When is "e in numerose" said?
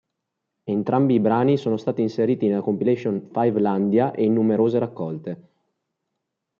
4.13-4.79